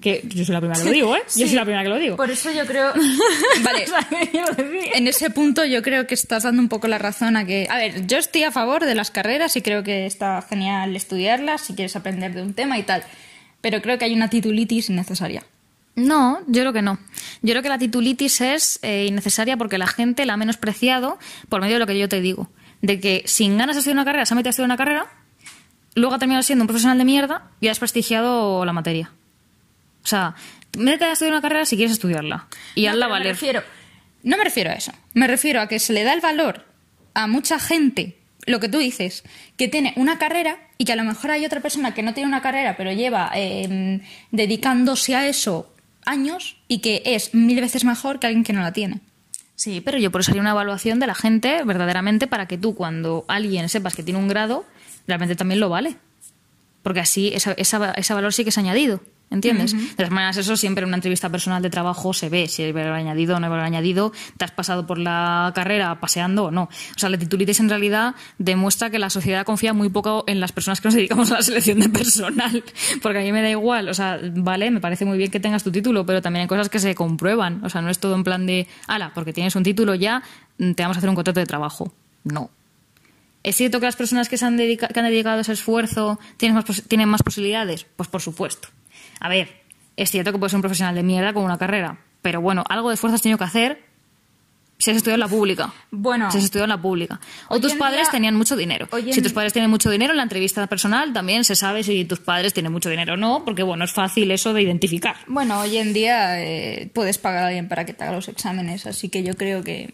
Que 0.00 0.22
yo 0.24 0.44
soy 0.44 0.54
la 0.54 0.60
primera 0.60 0.80
que 0.80 0.86
lo 0.86 0.92
digo, 0.92 1.14
¿eh? 1.14 1.22
Yo 1.36 1.46
soy 1.46 1.56
la 1.56 1.64
primera 1.64 1.82
que 1.82 1.88
lo 1.90 1.98
digo. 1.98 2.16
Por 2.16 2.30
eso 2.30 2.50
yo 2.50 2.64
creo. 2.66 2.92
vale. 3.62 3.84
En 4.94 5.06
ese 5.06 5.30
punto 5.30 5.64
yo 5.64 5.82
creo 5.82 6.06
que 6.06 6.14
estás 6.14 6.44
dando 6.44 6.62
un 6.62 6.68
poco 6.68 6.88
la 6.88 6.98
razón 6.98 7.36
a 7.36 7.44
que... 7.44 7.66
A 7.70 7.76
ver, 7.76 8.06
yo 8.06 8.18
estoy 8.18 8.44
a 8.44 8.50
favor 8.50 8.84
de 8.84 8.94
las 8.94 9.10
carreras 9.10 9.56
y 9.56 9.62
creo 9.62 9.82
que 9.82 10.06
está 10.06 10.40
genial 10.42 10.96
estudiarlas 10.96 11.60
si 11.60 11.74
quieres 11.74 11.96
aprender 11.96 12.32
de 12.32 12.42
un 12.42 12.54
tema 12.54 12.78
y 12.78 12.82
tal. 12.82 13.04
Pero 13.60 13.82
creo 13.82 13.98
que 13.98 14.06
hay 14.06 14.14
una 14.14 14.30
titulitis 14.30 14.88
innecesaria. 14.88 15.44
No, 15.96 16.40
yo 16.46 16.62
creo 16.62 16.72
que 16.72 16.82
no. 16.82 16.98
Yo 17.42 17.52
creo 17.52 17.62
que 17.62 17.68
la 17.68 17.78
titulitis 17.78 18.40
es 18.40 18.78
eh, 18.82 19.06
innecesaria 19.06 19.56
porque 19.56 19.76
la 19.76 19.86
gente 19.86 20.24
la 20.24 20.34
ha 20.34 20.36
menospreciado 20.36 21.18
por 21.48 21.60
medio 21.60 21.74
de 21.74 21.80
lo 21.80 21.86
que 21.86 21.98
yo 21.98 22.08
te 22.08 22.20
digo. 22.20 22.48
De 22.80 23.00
que 23.00 23.22
sin 23.26 23.58
ganas 23.58 23.76
de 23.76 23.80
estudiar 23.80 23.96
una 23.96 24.04
carrera 24.04 24.24
se 24.24 24.32
ha 24.32 24.36
metido 24.36 24.48
a 24.48 24.52
estudiar 24.52 24.68
una 24.68 24.76
carrera, 24.78 25.06
luego 25.94 26.14
ha 26.14 26.18
terminado 26.18 26.42
siendo 26.42 26.62
un 26.62 26.68
profesional 26.68 26.96
de 26.96 27.04
mierda 27.04 27.50
y 27.60 27.66
ha 27.66 27.70
desprestigiado 27.70 28.64
la 28.64 28.72
materia. 28.72 29.12
O 30.04 30.06
sea, 30.06 30.34
Métete 30.78 31.06
a 31.06 31.12
estudiar 31.12 31.32
una 31.32 31.42
carrera 31.42 31.64
si 31.66 31.74
quieres 31.74 31.92
estudiarla. 31.94 32.46
Y 32.76 32.84
No, 32.84 32.90
hazla 32.90 33.06
pero 33.06 33.08
me 33.08 33.18
valer. 33.18 33.32
refiero- 33.34 33.62
no 34.22 34.36
me 34.36 34.44
refiero 34.44 34.70
a 34.70 34.74
eso. 34.74 34.92
Me 35.14 35.26
refiero 35.26 35.60
a 35.60 35.66
que 35.66 35.80
se 35.80 35.92
le 35.92 36.04
da 36.04 36.12
el 36.14 36.20
valor 36.20 36.64
a 37.14 37.26
mucha 37.26 37.58
gente, 37.58 38.16
lo 38.46 38.60
que 38.60 38.68
tú 38.68 38.78
dices, 38.78 39.24
que 39.56 39.66
tiene 39.66 39.92
una 39.96 40.16
carrera 40.18 40.58
y 40.78 40.84
que 40.84 40.92
a 40.92 40.96
lo 40.96 41.02
mejor 41.02 41.32
hay 41.32 41.44
otra 41.44 41.58
persona 41.60 41.92
que 41.92 42.04
no 42.04 42.14
tiene 42.14 42.28
una 42.28 42.40
carrera, 42.40 42.76
pero 42.76 42.92
lleva 42.92 43.32
eh, 43.34 44.00
dedicándose 44.30 45.16
a 45.16 45.26
eso 45.26 45.74
años 46.06 46.56
y 46.68 46.78
que 46.78 47.02
es 47.04 47.34
mil 47.34 47.60
veces 47.60 47.84
mejor 47.84 48.20
que 48.20 48.28
alguien 48.28 48.44
que 48.44 48.52
no 48.52 48.60
la 48.62 48.72
tiene. 48.72 49.00
Sí, 49.56 49.80
pero 49.80 49.98
yo 49.98 50.10
por 50.12 50.20
eso 50.22 50.30
haría 50.30 50.40
una 50.40 50.52
evaluación 50.52 51.00
de 51.00 51.06
la 51.08 51.14
gente 51.16 51.64
verdaderamente 51.64 52.26
para 52.28 52.46
que 52.46 52.56
tú, 52.56 52.76
cuando 52.76 53.24
alguien 53.28 53.68
sepas 53.68 53.94
que 53.96 54.02
tiene 54.04 54.20
un 54.20 54.28
grado, 54.28 54.64
realmente 55.08 55.34
también 55.36 55.58
lo 55.60 55.68
vale. 55.68 55.96
Porque 56.84 57.00
así 57.00 57.32
esa, 57.34 57.52
esa- 57.52 57.90
ese 57.92 58.14
valor 58.14 58.32
sí 58.32 58.44
que 58.44 58.50
es 58.50 58.56
añadido. 58.58 59.00
¿Entiendes? 59.32 59.72
De 59.72 59.94
todas 59.94 60.10
maneras, 60.10 60.36
eso 60.38 60.56
siempre 60.56 60.82
en 60.82 60.88
una 60.88 60.96
entrevista 60.96 61.28
personal 61.28 61.62
de 61.62 61.70
trabajo 61.70 62.12
se 62.12 62.28
ve 62.28 62.48
si 62.48 62.64
hay 62.64 62.72
valor 62.72 62.94
añadido 62.94 63.36
o 63.36 63.38
no 63.38 63.46
hay 63.46 63.50
valor 63.50 63.64
añadido, 63.64 64.12
te 64.36 64.44
has 64.44 64.50
pasado 64.50 64.88
por 64.88 64.98
la 64.98 65.52
carrera 65.54 66.00
paseando 66.00 66.46
o 66.46 66.50
no. 66.50 66.64
O 66.64 66.98
sea, 66.98 67.08
la 67.10 67.16
titulitis 67.16 67.60
en 67.60 67.68
realidad 67.68 68.16
demuestra 68.38 68.90
que 68.90 68.98
la 68.98 69.08
sociedad 69.08 69.44
confía 69.46 69.72
muy 69.72 69.88
poco 69.88 70.24
en 70.26 70.40
las 70.40 70.50
personas 70.50 70.80
que 70.80 70.88
nos 70.88 70.94
dedicamos 70.96 71.30
a 71.30 71.36
la 71.36 71.42
selección 71.42 71.78
de 71.78 71.88
personal. 71.88 72.64
Porque 73.02 73.20
a 73.20 73.22
mí 73.22 73.30
me 73.30 73.40
da 73.40 73.50
igual, 73.50 73.88
o 73.88 73.94
sea, 73.94 74.18
vale, 74.34 74.68
me 74.72 74.80
parece 74.80 75.04
muy 75.04 75.16
bien 75.16 75.30
que 75.30 75.38
tengas 75.38 75.62
tu 75.62 75.70
título, 75.70 76.04
pero 76.04 76.20
también 76.20 76.42
hay 76.42 76.48
cosas 76.48 76.68
que 76.68 76.80
se 76.80 76.96
comprueban. 76.96 77.64
O 77.64 77.68
sea, 77.68 77.82
no 77.82 77.90
es 77.90 78.00
todo 78.00 78.16
en 78.16 78.24
plan 78.24 78.46
de, 78.46 78.66
ala, 78.88 79.12
porque 79.14 79.32
tienes 79.32 79.54
un 79.54 79.62
título 79.62 79.94
ya, 79.94 80.24
mm, 80.58 80.72
te 80.72 80.82
vamos 80.82 80.96
a 80.96 80.98
hacer 80.98 81.08
un 81.08 81.14
contrato 81.14 81.38
de 81.38 81.46
trabajo. 81.46 81.94
No. 82.24 82.50
¿Es 83.44 83.54
cierto 83.54 83.78
que 83.78 83.86
las 83.86 83.94
personas 83.96 84.28
que, 84.28 84.36
se 84.36 84.44
han, 84.44 84.56
dedica- 84.56 84.88
que 84.88 84.98
han 84.98 85.06
dedicado 85.06 85.40
ese 85.40 85.52
esfuerzo 85.52 86.18
tienen 86.36 86.56
más, 86.56 86.64
tienen 86.88 87.08
más 87.08 87.22
posibilidades? 87.22 87.86
Pues 87.94 88.08
por 88.08 88.20
supuesto. 88.20 88.68
A 89.20 89.28
ver, 89.28 89.60
es 89.96 90.10
cierto 90.10 90.32
que 90.32 90.38
puedes 90.38 90.50
ser 90.50 90.56
un 90.58 90.62
profesional 90.62 90.94
de 90.94 91.02
mierda 91.02 91.32
con 91.32 91.44
una 91.44 91.58
carrera, 91.58 91.98
pero 92.22 92.40
bueno, 92.40 92.64
algo 92.68 92.88
de 92.88 92.94
esfuerzo 92.94 93.14
has 93.16 93.22
tenido 93.22 93.38
que 93.38 93.44
hacer 93.44 93.82
si 94.78 94.90
has 94.90 94.96
estudiado 94.96 95.16
en 95.16 95.20
la 95.20 95.28
pública. 95.28 95.74
Bueno. 95.90 96.30
Si 96.30 96.38
has 96.38 96.44
estudiado 96.44 96.64
en 96.64 96.70
la 96.70 96.80
pública. 96.80 97.20
O 97.48 97.60
tus 97.60 97.74
padres 97.74 98.00
día- 98.04 98.10
tenían 98.12 98.34
mucho 98.34 98.56
dinero. 98.56 98.88
Si 99.12 99.20
tus 99.20 99.32
padres 99.34 99.52
tienen 99.52 99.70
mucho 99.70 99.90
dinero, 99.90 100.12
en 100.12 100.16
la 100.16 100.22
entrevista 100.22 100.66
personal 100.68 101.12
también 101.12 101.44
se 101.44 101.54
sabe 101.54 101.82
si 101.82 102.06
tus 102.06 102.20
padres 102.20 102.54
tienen 102.54 102.72
mucho 102.72 102.88
dinero 102.88 103.12
o 103.12 103.16
no, 103.18 103.44
porque 103.44 103.62
bueno, 103.62 103.84
es 103.84 103.92
fácil 103.92 104.30
eso 104.30 104.54
de 104.54 104.62
identificar. 104.62 105.16
Bueno, 105.26 105.60
hoy 105.60 105.76
en 105.76 105.92
día 105.92 106.42
eh, 106.42 106.90
puedes 106.94 107.18
pagar 107.18 107.44
a 107.44 107.46
alguien 107.48 107.68
para 107.68 107.84
que 107.84 107.92
te 107.92 108.04
haga 108.04 108.14
los 108.14 108.28
exámenes, 108.28 108.86
así 108.86 109.10
que 109.10 109.22
yo 109.22 109.36
creo 109.36 109.62
que... 109.62 109.92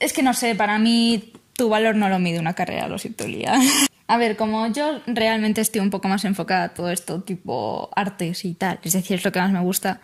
Es 0.00 0.12
que 0.12 0.24
no 0.24 0.34
sé, 0.34 0.56
para 0.56 0.76
mí 0.80 1.32
tu 1.56 1.68
valor 1.68 1.94
no 1.94 2.08
lo 2.08 2.18
mide 2.18 2.40
una 2.40 2.54
carrera, 2.54 2.88
lo 2.88 2.98
siento, 2.98 3.28
Lía. 3.28 3.54
A 4.06 4.16
ver, 4.18 4.36
como 4.36 4.66
yo 4.68 5.00
realmente 5.06 5.60
estoy 5.60 5.80
un 5.80 5.90
poco 5.90 6.08
más 6.08 6.24
enfocada 6.24 6.64
a 6.64 6.68
todo 6.74 6.90
esto, 6.90 7.22
tipo 7.22 7.88
artes 7.96 8.44
y 8.44 8.54
tal, 8.54 8.78
es 8.82 8.92
decir, 8.92 9.16
es 9.16 9.24
lo 9.24 9.32
que 9.32 9.40
más 9.40 9.50
me 9.50 9.60
gusta, 9.60 10.00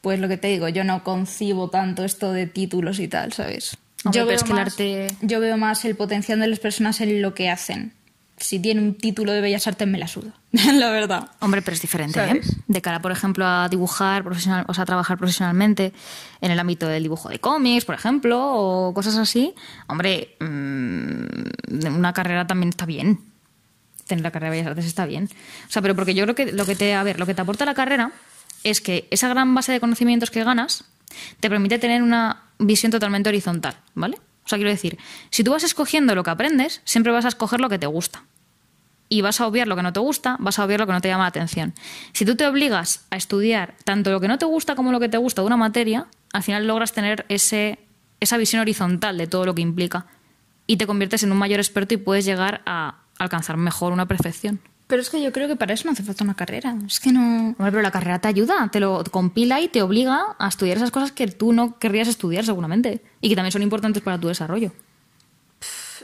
pues 0.00 0.18
lo 0.18 0.26
que 0.28 0.36
te 0.36 0.48
digo, 0.48 0.68
yo 0.68 0.82
no 0.84 1.04
concibo 1.04 1.70
tanto 1.70 2.04
esto 2.04 2.32
de 2.32 2.46
títulos 2.46 2.98
y 2.98 3.08
tal, 3.08 3.32
¿sabes? 3.32 3.76
Hombre, 4.04 4.20
yo 4.20 4.30
es 4.30 4.42
que 4.42 4.50
el 4.50 4.54
más- 4.56 4.66
arte- 4.72 5.06
Yo 5.22 5.40
veo 5.40 5.56
más 5.56 5.84
el 5.84 5.94
potencial 5.96 6.40
de 6.40 6.48
las 6.48 6.58
personas 6.58 7.00
en 7.00 7.22
lo 7.22 7.34
que 7.34 7.48
hacen. 7.50 7.92
Si 8.38 8.58
tiene 8.60 8.82
un 8.82 8.94
título 8.94 9.32
de 9.32 9.40
Bellas 9.40 9.66
Artes, 9.66 9.88
me 9.88 9.96
la 9.96 10.06
suda. 10.08 10.34
la 10.74 10.90
verdad. 10.90 11.30
Hombre, 11.40 11.62
pero 11.62 11.74
es 11.74 11.80
diferente, 11.80 12.20
¿eh? 12.22 12.40
De 12.68 12.82
cara, 12.82 13.00
por 13.00 13.10
ejemplo, 13.10 13.46
a 13.46 13.68
dibujar 13.70 14.22
profesional, 14.24 14.64
o 14.68 14.74
sea, 14.74 14.82
a 14.82 14.86
trabajar 14.86 15.16
profesionalmente 15.16 15.92
en 16.42 16.50
el 16.50 16.58
ámbito 16.58 16.86
del 16.86 17.02
dibujo 17.04 17.28
de 17.30 17.38
cómics, 17.38 17.84
por 17.86 17.94
ejemplo, 17.94 18.38
o 18.42 18.92
cosas 18.92 19.16
así. 19.16 19.54
Hombre, 19.86 20.36
mm, 20.40 21.86
una 21.96 22.12
carrera 22.12 22.46
también 22.46 22.68
está 22.70 22.84
bien. 22.86 23.20
Tener 24.06 24.22
la 24.22 24.30
carrera 24.30 24.50
de 24.52 24.58
Bellas 24.58 24.70
Artes 24.70 24.86
está 24.86 25.06
bien. 25.06 25.28
O 25.68 25.70
sea, 25.70 25.82
pero 25.82 25.94
porque 25.94 26.14
yo 26.14 26.24
creo 26.24 26.34
que 26.34 26.52
lo 26.52 26.64
que 26.64 26.76
te, 26.76 26.94
a 26.94 27.02
ver, 27.02 27.18
lo 27.18 27.26
que 27.26 27.34
te 27.34 27.42
aporta 27.42 27.64
la 27.64 27.74
carrera 27.74 28.12
es 28.62 28.80
que 28.80 29.08
esa 29.10 29.28
gran 29.28 29.54
base 29.54 29.72
de 29.72 29.80
conocimientos 29.80 30.30
que 30.30 30.44
ganas 30.44 30.84
te 31.40 31.48
permite 31.48 31.78
tener 31.78 32.02
una 32.02 32.42
visión 32.58 32.92
totalmente 32.92 33.28
horizontal, 33.28 33.76
¿vale? 33.94 34.18
O 34.44 34.48
sea, 34.48 34.58
quiero 34.58 34.70
decir, 34.70 34.98
si 35.30 35.42
tú 35.42 35.50
vas 35.50 35.64
escogiendo 35.64 36.14
lo 36.14 36.22
que 36.22 36.30
aprendes, 36.30 36.80
siempre 36.84 37.12
vas 37.12 37.24
a 37.24 37.28
escoger 37.28 37.60
lo 37.60 37.68
que 37.68 37.78
te 37.78 37.86
gusta 37.86 38.24
y 39.08 39.20
vas 39.20 39.40
a 39.40 39.46
obviar 39.46 39.68
lo 39.68 39.76
que 39.76 39.82
no 39.82 39.92
te 39.92 40.00
gusta, 40.00 40.36
vas 40.40 40.58
a 40.58 40.64
obviar 40.64 40.80
lo 40.80 40.86
que 40.86 40.92
no 40.92 41.00
te 41.00 41.08
llama 41.08 41.24
la 41.24 41.28
atención. 41.28 41.74
Si 42.12 42.24
tú 42.24 42.36
te 42.36 42.46
obligas 42.46 43.06
a 43.10 43.16
estudiar 43.16 43.74
tanto 43.84 44.10
lo 44.10 44.20
que 44.20 44.28
no 44.28 44.38
te 44.38 44.46
gusta 44.46 44.74
como 44.74 44.92
lo 44.92 45.00
que 45.00 45.08
te 45.08 45.18
gusta 45.18 45.42
de 45.42 45.46
una 45.46 45.56
materia, 45.56 46.06
al 46.32 46.42
final 46.42 46.66
logras 46.66 46.92
tener 46.92 47.24
ese, 47.28 47.78
esa 48.20 48.36
visión 48.36 48.60
horizontal 48.60 49.18
de 49.18 49.26
todo 49.26 49.46
lo 49.46 49.54
que 49.54 49.62
implica 49.62 50.06
y 50.66 50.76
te 50.76 50.86
conviertes 50.86 51.22
en 51.22 51.32
un 51.32 51.38
mayor 51.38 51.60
experto 51.60 51.94
y 51.94 51.98
puedes 51.98 52.24
llegar 52.24 52.62
a 52.66 52.96
alcanzar 53.18 53.56
mejor 53.56 53.92
una 53.92 54.06
perfección. 54.06 54.60
Pero 54.86 55.02
es 55.02 55.10
que 55.10 55.20
yo 55.20 55.32
creo 55.32 55.48
que 55.48 55.56
para 55.56 55.74
eso 55.74 55.84
no 55.86 55.92
hace 55.92 56.04
falta 56.04 56.22
una 56.22 56.34
carrera. 56.34 56.76
Es 56.86 57.00
que 57.00 57.10
no. 57.10 57.48
Hombre, 57.58 57.70
pero 57.72 57.82
la 57.82 57.90
carrera 57.90 58.20
te 58.20 58.28
ayuda, 58.28 58.68
te 58.70 58.78
lo 58.78 59.02
compila 59.10 59.60
y 59.60 59.66
te 59.68 59.82
obliga 59.82 60.36
a 60.38 60.48
estudiar 60.48 60.76
esas 60.76 60.92
cosas 60.92 61.10
que 61.10 61.26
tú 61.26 61.52
no 61.52 61.78
querrías 61.78 62.06
estudiar 62.06 62.44
seguramente 62.44 63.02
y 63.20 63.28
que 63.28 63.34
también 63.34 63.50
son 63.52 63.62
importantes 63.62 64.02
para 64.02 64.20
tu 64.20 64.28
desarrollo. 64.28 64.72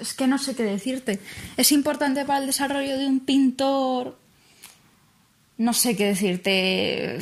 Es 0.01 0.15
que 0.15 0.27
no 0.27 0.37
sé 0.39 0.57
qué 0.57 0.65
decirte. 0.65 1.21
Es 1.57 1.71
importante 1.71 2.25
para 2.25 2.41
el 2.41 2.47
desarrollo 2.47 2.99
de 2.99 3.07
un 3.07 3.21
pintor. 3.21 4.19
No 5.59 5.73
sé 5.75 5.95
qué 5.97 6.07
decirte. 6.07 7.19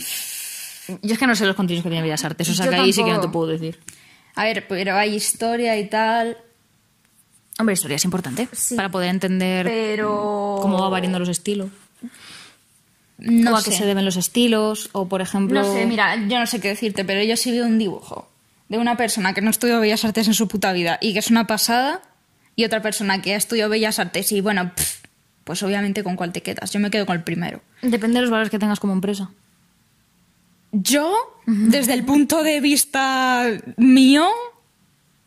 Yo 1.02 1.12
es 1.12 1.18
que 1.18 1.26
no 1.26 1.36
sé 1.36 1.44
los 1.44 1.56
contenidos 1.56 1.82
que 1.82 1.90
tiene 1.90 2.02
Bellas 2.02 2.24
Artes, 2.24 2.48
o 2.48 2.54
sea 2.54 2.64
Yo 2.66 2.70
que 2.70 2.76
ahí 2.78 2.92
sí 2.92 3.04
que 3.04 3.10
no 3.10 3.20
tampoco. 3.20 3.28
te 3.28 3.32
puedo 3.32 3.46
decir. 3.48 3.78
A 4.34 4.44
ver, 4.44 4.66
pero 4.66 4.96
hay 4.96 5.14
historia 5.14 5.78
y 5.78 5.88
tal. 5.90 6.38
Hombre, 7.60 7.74
historia 7.74 7.96
es 7.96 8.04
importante 8.04 8.48
Sí. 8.52 8.74
para 8.74 8.88
poder 8.90 9.10
entender 9.10 9.66
Pero. 9.66 10.58
cómo 10.62 10.78
va 10.80 10.88
variando 10.88 11.18
los 11.18 11.28
estilos. 11.28 11.68
No 13.18 13.52
o 13.52 13.56
a 13.56 13.60
sé. 13.60 13.70
qué 13.70 13.76
se 13.76 13.84
deben 13.86 14.04
los 14.06 14.16
estilos, 14.16 14.88
o 14.92 15.06
por 15.08 15.20
ejemplo... 15.20 15.62
No 15.62 15.72
sé, 15.72 15.84
mira, 15.84 16.16
yo 16.26 16.38
no 16.38 16.46
sé 16.46 16.58
qué 16.60 16.68
decirte, 16.68 17.04
pero 17.04 17.22
yo 17.22 17.36
sí 17.36 17.50
veo 17.52 17.66
un 17.66 17.78
dibujo 17.78 18.28
de 18.70 18.78
una 18.78 18.96
persona 18.96 19.34
que 19.34 19.42
no 19.42 19.50
estudió 19.50 19.78
Bellas 19.80 20.04
Artes 20.04 20.26
en 20.26 20.32
su 20.34 20.48
puta 20.48 20.72
vida 20.72 20.96
y 21.02 21.12
que 21.12 21.18
es 21.18 21.30
una 21.30 21.46
pasada, 21.46 22.00
y 22.56 22.64
otra 22.64 22.80
persona 22.80 23.20
que 23.20 23.34
ha 23.34 23.36
estudiado 23.36 23.68
Bellas 23.68 23.98
Artes 23.98 24.32
y 24.32 24.40
bueno, 24.40 24.72
pff, 24.74 25.00
pues 25.44 25.62
obviamente 25.62 26.02
con 26.02 26.16
cuál 26.16 26.32
te 26.32 26.42
quedas. 26.42 26.70
Yo 26.72 26.80
me 26.80 26.90
quedo 26.90 27.04
con 27.04 27.16
el 27.16 27.22
primero. 27.22 27.60
Depende 27.82 28.16
de 28.18 28.22
los 28.22 28.30
valores 28.30 28.50
que 28.50 28.58
tengas 28.58 28.80
como 28.80 28.92
empresa. 28.94 29.30
Yo, 30.72 31.12
desde 31.46 31.94
el 31.94 32.04
punto 32.04 32.42
de 32.44 32.60
vista 32.60 33.44
mío, 33.76 34.28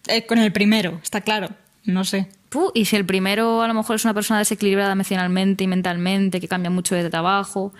eh, 0.07 0.25
con 0.25 0.39
el 0.39 0.51
primero, 0.53 0.99
está 1.03 1.21
claro. 1.21 1.49
No 1.85 2.03
sé. 2.03 2.29
Y 2.73 2.85
si 2.85 2.95
el 2.95 3.05
primero 3.05 3.61
a 3.61 3.67
lo 3.67 3.73
mejor 3.73 3.95
es 3.95 4.05
una 4.05 4.13
persona 4.13 4.39
desequilibrada 4.39 4.91
emocionalmente 4.91 5.63
y 5.63 5.67
mentalmente, 5.67 6.39
que 6.39 6.47
cambia 6.47 6.69
mucho 6.69 6.93
de 6.95 7.09
trabajo, 7.09 7.73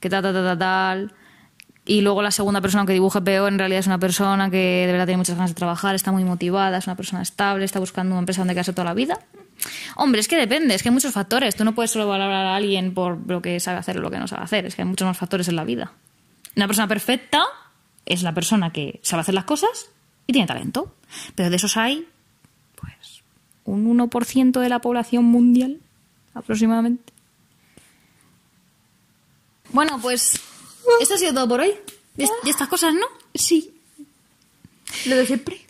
que 0.00 0.08
tal, 0.08 0.22
tal, 0.22 0.32
tal, 0.32 0.44
tal, 0.44 0.58
tal, 0.58 1.14
y 1.86 2.00
luego 2.00 2.22
la 2.22 2.30
segunda 2.30 2.62
persona 2.62 2.86
que 2.86 2.94
dibuje 2.94 3.20
peor 3.20 3.52
en 3.52 3.58
realidad 3.58 3.80
es 3.80 3.86
una 3.86 3.98
persona 3.98 4.50
que 4.50 4.84
de 4.86 4.92
verdad 4.92 5.04
tiene 5.04 5.18
muchas 5.18 5.36
ganas 5.36 5.50
de 5.50 5.54
trabajar, 5.54 5.94
está 5.94 6.12
muy 6.12 6.24
motivada, 6.24 6.78
es 6.78 6.86
una 6.86 6.96
persona 6.96 7.22
estable, 7.22 7.64
está 7.64 7.78
buscando 7.78 8.14
una 8.14 8.20
empresa 8.20 8.40
donde 8.40 8.54
quedarse 8.54 8.72
toda 8.72 8.86
la 8.86 8.94
vida. 8.94 9.18
Hombre, 9.96 10.20
es 10.20 10.28
que 10.28 10.36
depende, 10.36 10.74
es 10.74 10.82
que 10.82 10.88
hay 10.88 10.94
muchos 10.94 11.12
factores. 11.12 11.54
Tú 11.56 11.64
no 11.64 11.74
puedes 11.74 11.90
solo 11.90 12.08
valorar 12.08 12.46
a 12.46 12.56
alguien 12.56 12.94
por 12.94 13.18
lo 13.28 13.42
que 13.42 13.60
sabe 13.60 13.78
hacer 13.78 13.98
o 13.98 14.00
lo 14.00 14.10
que 14.10 14.18
no 14.18 14.26
sabe 14.26 14.44
hacer, 14.44 14.64
es 14.64 14.74
que 14.74 14.82
hay 14.82 14.88
muchos 14.88 15.06
más 15.06 15.18
factores 15.18 15.48
en 15.48 15.56
la 15.56 15.64
vida. 15.64 15.92
Una 16.56 16.66
persona 16.66 16.88
perfecta 16.88 17.44
es 18.06 18.22
la 18.22 18.32
persona 18.32 18.70
que 18.70 19.00
sabe 19.02 19.20
hacer 19.20 19.34
las 19.34 19.44
cosas 19.44 19.90
y 20.26 20.32
tiene 20.32 20.46
talento. 20.46 20.94
Pero 21.34 21.50
de 21.50 21.56
esos 21.56 21.76
hay, 21.76 22.08
un 23.64 23.98
1% 23.98 24.60
de 24.60 24.68
la 24.68 24.80
población 24.80 25.24
mundial, 25.24 25.80
aproximadamente. 26.34 27.12
Bueno, 29.72 29.98
pues, 30.00 30.40
esto 31.00 31.14
ha 31.14 31.18
sido 31.18 31.34
todo 31.34 31.48
por 31.48 31.60
hoy. 31.60 31.72
Y, 32.16 32.24
y 32.44 32.50
estas 32.50 32.68
cosas, 32.68 32.94
¿no? 32.94 33.06
Sí. 33.34 33.74
Lo 35.06 35.16
de 35.16 35.26
siempre. 35.26 35.64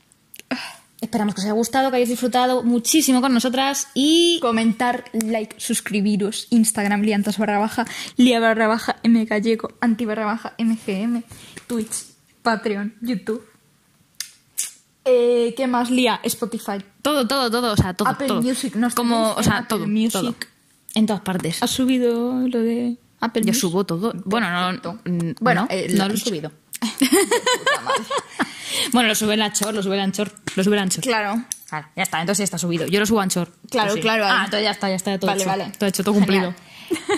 Esperamos 1.00 1.34
que 1.34 1.42
os 1.42 1.44
haya 1.44 1.52
gustado, 1.52 1.90
que 1.90 1.96
hayáis 1.96 2.08
disfrutado 2.08 2.62
muchísimo 2.62 3.20
con 3.20 3.34
nosotras 3.34 3.88
y... 3.94 4.38
Comentar, 4.40 5.04
like, 5.12 5.56
suscribiros, 5.58 6.46
Instagram, 6.48 7.02
liantas 7.02 7.36
barra 7.36 7.58
baja, 7.58 7.84
lia 8.16 8.40
barra 8.40 8.68
baja, 8.68 8.96
m 9.02 9.24
gallego, 9.26 9.68
anti 9.80 10.06
barra 10.06 10.24
baja, 10.24 10.54
mgm, 10.58 11.22
Twitch, 11.66 12.06
Patreon, 12.42 12.94
YouTube. 13.02 13.44
Eh, 15.04 15.54
¿Qué 15.56 15.66
más? 15.66 15.90
Lía, 15.90 16.20
Spotify. 16.22 16.78
Todo, 17.02 17.26
todo, 17.26 17.50
todo, 17.50 17.72
o 17.72 17.76
sea, 17.76 17.94
todo, 17.94 18.08
Apple 18.08 18.26
todo. 18.26 18.42
Music, 18.42 18.74
¿nos 18.76 18.94
Como, 18.94 19.32
o 19.32 19.42
sea, 19.42 19.58
Apple 19.58 19.66
todo, 19.68 19.86
Music? 19.86 20.12
todo. 20.12 20.34
En 20.94 21.06
todas 21.06 21.22
partes. 21.22 21.62
¿Has 21.62 21.70
subido 21.70 22.46
lo 22.48 22.58
de 22.60 22.96
Apple 23.20 23.42
Yo 23.42 23.48
Music? 23.48 23.60
subo 23.60 23.84
todo. 23.84 24.12
Bueno, 24.24 24.50
no, 24.50 24.72
mm, 25.04 25.32
Bueno, 25.40 25.62
no, 25.62 25.66
eh, 25.70 25.88
no 25.94 26.08
lo 26.08 26.14
he 26.14 26.16
subido. 26.16 26.50
bueno, 28.92 29.08
lo 29.08 29.14
sube 29.14 29.34
el 29.34 29.42
Anchor, 29.42 29.74
lo 29.74 29.82
sube 29.82 29.94
el 29.94 30.00
Anchor, 30.00 30.32
lo 30.56 30.64
sube 30.64 30.76
el 30.76 30.82
Anchor. 30.82 31.02
Claro. 31.02 31.44
Claro, 31.68 31.88
ya 31.96 32.02
está, 32.04 32.20
entonces 32.20 32.38
ya 32.38 32.44
está 32.44 32.58
subido. 32.58 32.86
Yo 32.86 33.00
lo 33.00 33.06
subo 33.06 33.20
a 33.20 33.24
Anchor. 33.24 33.50
Claro, 33.70 33.94
sí. 33.94 34.00
claro, 34.00 34.24
ahí. 34.24 34.30
Ah, 34.32 34.42
entonces 34.44 34.64
ya 34.64 34.70
está, 34.70 34.88
ya 34.88 34.94
está 34.96 35.18
todo 35.18 35.26
vale, 35.28 35.42
hecho. 35.42 35.50
vale. 35.50 35.72
Todo 35.78 35.88
hecho, 35.88 36.04
todo 36.04 36.14
cumplido. 36.14 36.54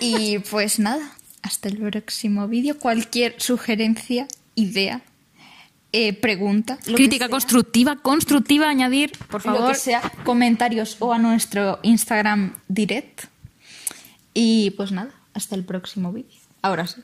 Y 0.01 0.39
pues 0.39 0.79
nada, 0.79 1.11
hasta 1.43 1.69
el 1.69 1.79
próximo 1.79 2.49
vídeo. 2.49 2.79
Cualquier 2.79 3.35
sugerencia, 3.39 4.27
idea, 4.55 5.03
eh, 5.99 6.13
pregunta, 6.13 6.79
Crítica 6.85 7.31
constructiva, 7.31 7.97
constructiva, 7.97 8.69
añadir, 8.69 9.13
por 9.31 9.47
lo 9.47 9.55
favor. 9.55 9.73
que 9.73 9.79
sea, 9.79 10.03
comentarios 10.25 10.97
o 10.99 11.15
a 11.15 11.19
nuestro 11.19 11.79
Instagram 11.83 12.53
direct. 12.69 13.25
Y 14.35 14.73
pues 14.73 14.93
nada, 14.93 15.13
hasta 15.33 15.55
el 15.55 15.65
próximo 15.65 16.13
vídeo. 16.13 16.39
Ahora 16.61 16.87
sí. 16.87 17.01